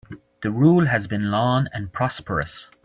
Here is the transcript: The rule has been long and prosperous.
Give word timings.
The 0.41 0.49
rule 0.49 0.87
has 0.87 1.05
been 1.05 1.29
long 1.29 1.67
and 1.73 1.93
prosperous. 1.93 2.71